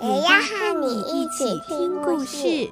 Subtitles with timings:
[0.00, 2.70] 也要和你一起听故事。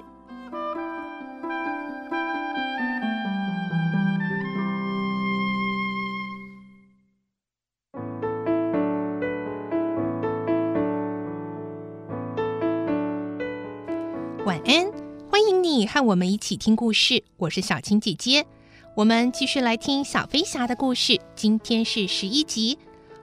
[14.45, 14.87] 晚安，
[15.29, 17.24] 欢迎你和我们一起听故事。
[17.38, 18.46] 我是小青姐姐，
[18.95, 21.20] 我们继续来听小飞侠的故事。
[21.34, 22.79] 今天是十一集，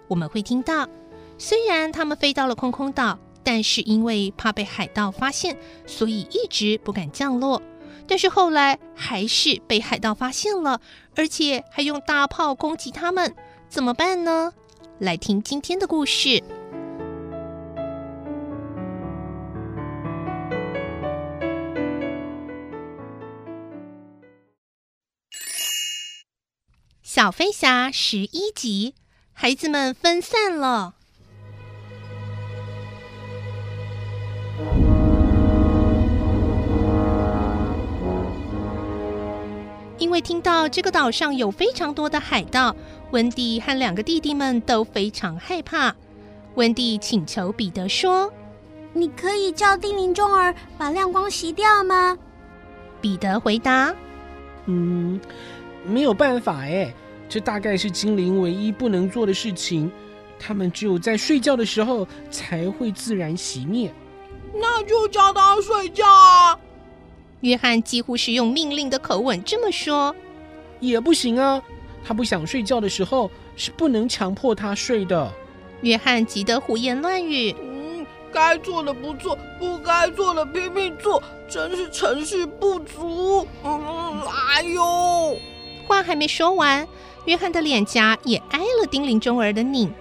[0.10, 0.86] 我们会听到，
[1.38, 7.62] 虽然他们飞到了空空岛，但是因为怕被海盗发现，所以一直不敢降落。
[8.08, 10.82] 但是后来还是被海盗发现了，
[11.16, 13.36] 而且还用大炮攻击他们，
[13.70, 14.54] 怎么办呢？
[15.00, 16.44] 来听今天的故事。
[27.02, 28.96] 小飞侠十一集，
[29.34, 30.96] 孩子们分散了。
[40.04, 42.76] 因为听到这个岛上有非常多的海盗，
[43.12, 45.96] 温蒂和两个弟弟们都非常害怕。
[46.56, 48.30] 温蒂请求彼得说
[48.92, 52.18] ：“你可以叫叮铃钟儿把亮光熄掉吗？”
[53.00, 53.96] 彼得回答
[54.68, 55.18] ：“嗯，
[55.86, 56.94] 没有办法哎。”
[57.30, 59.90] 这大概是精灵唯一不能做的事情，
[60.38, 63.90] 他们只有在睡觉的时候才会自然熄灭。
[64.54, 66.60] 那就叫他睡觉啊！
[67.44, 70.16] 约翰几乎是用命令的口吻这么说。
[70.80, 71.62] 也不行啊，
[72.04, 75.32] 他不想睡觉的时候是不能强迫他睡的。
[75.82, 77.54] 约翰急得胡言乱语。
[77.62, 83.46] 嗯，该做的不做，不该做的拼命做，真是成事不足。
[83.64, 84.22] 嗯，
[84.56, 85.38] 哎呦！
[85.86, 86.88] 话还没说完。
[87.26, 89.94] 约翰的脸颊也挨了叮铃钟儿的拧，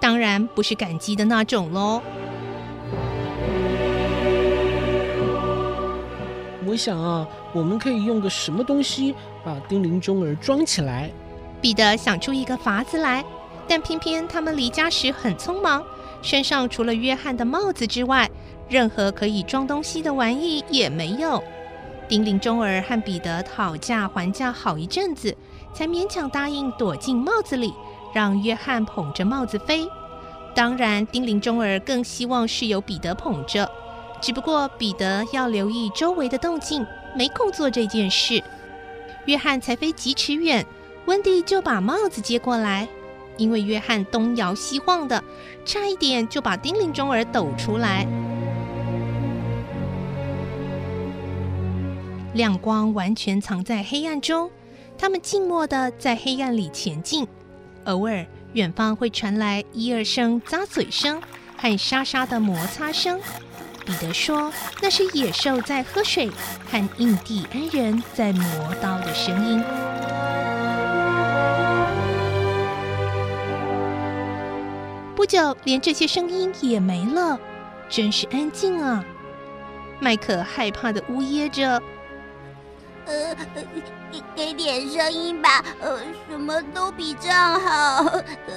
[0.00, 2.00] 当然不是感激的那种喽。
[6.74, 9.14] 你想啊，我们可以用个什么东西
[9.44, 11.08] 把叮铃钟儿装起来？
[11.60, 13.24] 彼得想出一个法子来，
[13.68, 15.84] 但偏偏他们离家时很匆忙，
[16.20, 18.28] 身上除了约翰的帽子之外，
[18.68, 21.40] 任何可以装东西的玩意也没有。
[22.08, 25.32] 叮铃钟儿和彼得讨价还价好一阵子。
[25.72, 27.72] 才勉强答应躲进帽子里，
[28.12, 29.88] 让约翰捧着帽子飞。
[30.56, 33.70] 当然，叮铃钟儿更希望是由彼得捧着，
[34.20, 38.42] 只不过彼得要留意周围的动静，没空做这件事。
[39.26, 40.64] 约翰才飞几尺远，
[41.06, 42.88] 温蒂就把帽子接过来，
[43.36, 45.22] 因为约翰东摇西晃的，
[45.64, 48.06] 差一点就把叮铃钟儿抖出来。
[52.34, 54.50] 亮光完全藏在黑暗中。
[54.96, 57.26] 他们静默的在黑暗里前进，
[57.84, 61.20] 偶尔远方会传来一二声咂嘴声
[61.56, 63.20] 和沙沙的摩擦声。
[63.84, 66.30] 彼得说：“那是野兽在喝水
[66.70, 69.62] 和印第安人在磨刀的声音。”
[75.14, 77.38] 不久，连这些声音也没了，
[77.88, 79.04] 真是安静啊！
[80.00, 81.82] 麦克害怕的呜咽着。
[83.06, 83.34] 呃，
[84.10, 88.04] 给给点声音吧，呃，什么都比这样好。
[88.46, 88.54] 呃，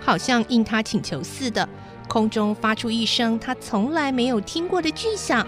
[0.00, 1.68] 好像应他请求似的，
[2.16, 5.46] 空中发出一声他从来没有听过的巨响。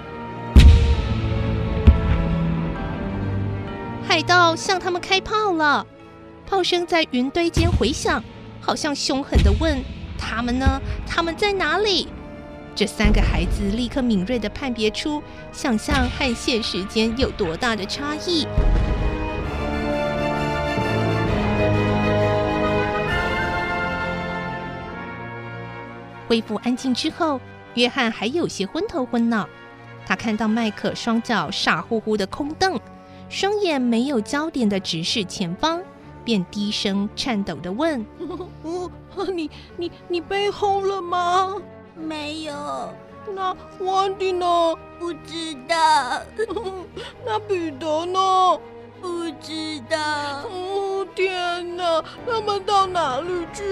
[4.07, 5.87] 海盗向他们开炮了，
[6.47, 8.23] 炮声在云堆间回响，
[8.61, 9.83] 好像凶狠地问
[10.21, 10.79] ：“他们呢？
[11.07, 12.07] 他们在哪里？”
[12.77, 18.47] 这三个孩子立刻敏锐地判别出想象和现实间有多大的差异。
[26.29, 27.41] 恢复安静之后，
[27.75, 29.49] 约翰还有些昏头昏脑。
[30.07, 32.79] 他看到麦克双脚傻乎乎的空瞪，
[33.29, 35.83] 双眼没有焦点的直视前方，
[36.25, 38.05] 便低声颤抖的问
[38.63, 38.91] ：“哦
[39.35, 41.57] 你你你被轰了吗？”
[41.97, 42.55] 没有，
[43.35, 44.47] 那温蒂呢？
[44.99, 46.23] 不知道。
[47.27, 48.59] 那彼得呢？
[49.01, 49.99] 不知道。
[50.49, 53.68] 哦，天哪，他们到哪里去了？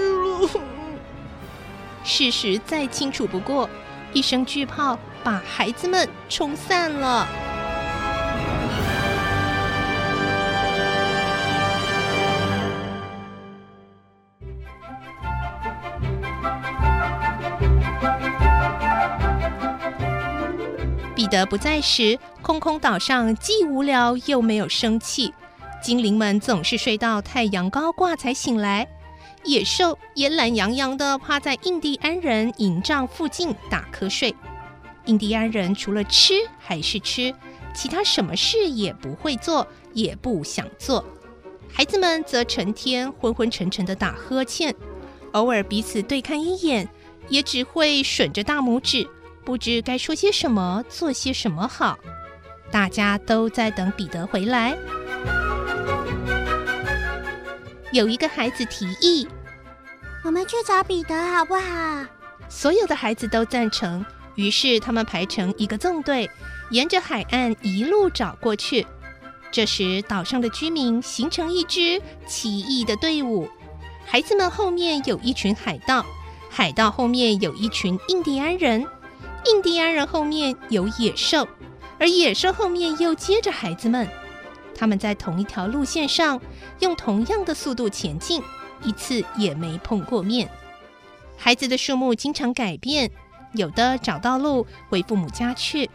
[2.17, 3.69] 事实再清楚不过，
[4.11, 7.27] 一声巨炮把孩子们冲散了。
[21.13, 25.31] 彼得不在时，空空岛上既无聊又没有生气。
[25.83, 28.87] 精灵们总是睡到太阳高挂才醒来，
[29.47, 34.35] 野兽也懒洋洋地趴在印第安人营帐附近打瞌睡。
[35.05, 37.33] 印第安人除了吃还是吃，
[37.73, 41.05] 其他什么事也不会做，也不想做。
[41.71, 44.75] 孩子们则成天昏昏沉沉地打呵欠，
[45.31, 46.89] 偶尔彼此对看一眼，
[47.29, 49.07] 也只会吮着大拇指。
[49.45, 51.97] 不知该说些什么，做些什么好。
[52.69, 54.77] 大家都在等彼得回来。
[57.93, 59.25] 有一个孩子提议
[60.27, 62.05] ：“我们去找彼得好不好？”
[62.49, 64.05] 所有的孩子都赞成。
[64.35, 66.29] 于是他们排成一个纵队，
[66.69, 68.85] 沿着海岸一路找过去。
[69.51, 73.49] 这时，岛上的居民形成一支奇异的队伍。
[74.05, 76.05] 孩子们后面有一群海盗，
[76.49, 78.85] 海盗后面有一群印第安人。
[79.45, 81.47] 印第安人后面有野兽，
[81.97, 84.05] 而野兽后面又接着孩子们。
[84.75, 86.39] 他们在同一条路线上，
[86.81, 88.43] 用同样的速度前进，
[88.83, 90.49] 一次也没碰过面。
[91.37, 93.11] 孩子的数目经常改变，
[93.53, 95.89] 有的找到路回父母家去，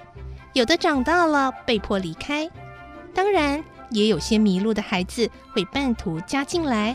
[0.52, 2.48] 有的长大了被迫离开。
[3.14, 6.94] 当然，也有些迷路的孩子会半途加进来。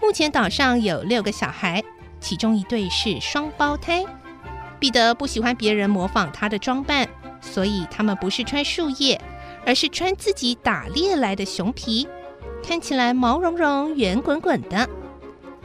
[0.00, 1.84] 目前岛上有六个小孩，
[2.18, 4.04] 其中一对是双胞胎。
[4.80, 7.06] 彼得不喜欢别人模仿他的装扮，
[7.40, 9.20] 所以他们不是穿树叶，
[9.68, 12.08] 而是穿自己打猎来的熊皮，
[12.66, 14.88] 看起来毛茸茸、圆滚滚的。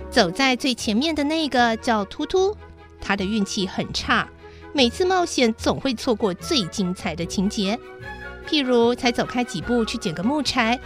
[0.09, 2.53] 走在最前面的那个叫突突，
[2.99, 4.27] 他的运气很差，
[4.73, 7.79] 每次冒险总会错过最精彩的情节，
[8.45, 10.77] 譬如才走开几步去捡个木柴。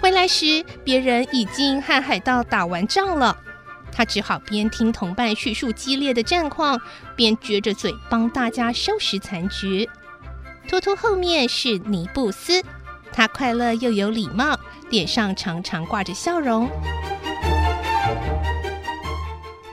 [0.00, 3.36] 回来时，别人已经和海盗打完仗了，
[3.90, 6.80] 他只好边听同伴叙述激烈的战况，
[7.16, 9.90] 边撅着嘴帮大家收拾残局。
[10.70, 12.62] 托托后面是尼布斯，
[13.12, 14.56] 他快乐又有礼貌，
[14.88, 16.70] 脸上常常挂着笑容。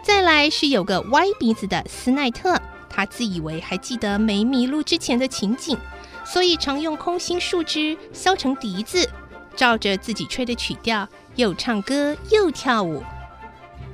[0.01, 2.59] 再来是有个歪鼻子的斯奈特，
[2.89, 5.77] 他自以为还记得没迷路之前的情景，
[6.25, 9.07] 所以常用空心树枝削成笛子。
[9.55, 13.03] 照着自己吹的曲调，又唱歌又跳舞。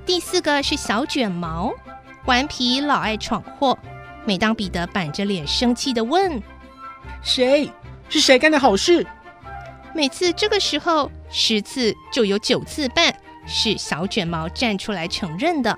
[0.05, 1.73] 第四个是小卷毛，
[2.27, 3.77] 顽皮老爱闯祸。
[4.23, 6.41] 每当彼得板着脸生气地问
[7.21, 7.71] ：“谁？
[8.09, 9.05] 是谁干的好事？”
[9.95, 13.15] 每次这个时候，十次就有九次半
[13.45, 15.77] 是小卷毛站出来承认的。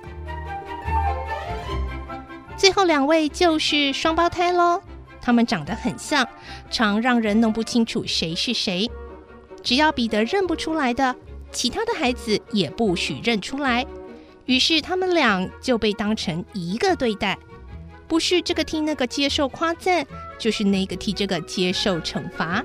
[2.56, 4.82] 最后两位就是双胞胎喽，
[5.22, 6.26] 他们长得很像，
[6.72, 8.90] 常让人弄不清楚谁是谁。
[9.62, 11.14] 只要彼得认不出来的，
[11.52, 13.86] 其他的孩子也不许认出来。
[14.46, 17.38] 于是他们俩就被当成一个对待，
[18.08, 20.06] 不是这个替那个接受夸赞，
[20.38, 22.64] 就是那个替这个接受惩罚。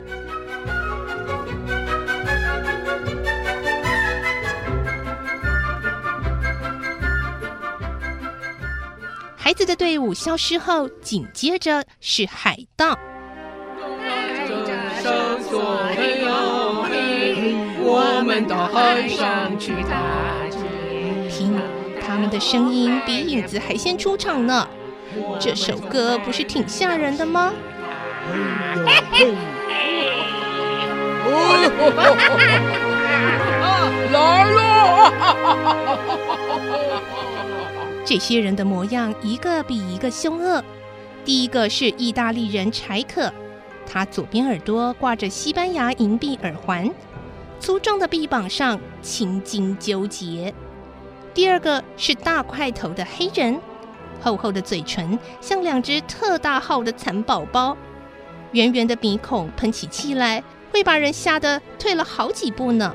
[9.37, 12.97] 孩子的队伍消失后，紧接着是海盗。
[17.83, 20.61] 我们到海上去探险，
[21.29, 21.61] 听，
[22.01, 24.69] 他们的声音比影子还先出场呢。
[25.41, 27.53] 这首歌不是挺吓人的吗？
[34.13, 35.13] 来了！
[38.05, 40.65] 这些人的模样一个比一个凶恶。
[41.25, 43.33] 第一个是意大利人柴可，
[43.87, 46.91] 他左边耳朵挂着西班牙银币耳环。
[47.61, 50.53] 粗壮的臂膀上青筋纠结。
[51.35, 53.61] 第二个是大块头的黑人，
[54.21, 57.77] 厚厚的嘴唇像两只特大号的蚕宝宝，
[58.53, 62.95] 圆圆的鼻孔喷起气来，会把人吓得退了好几步呢。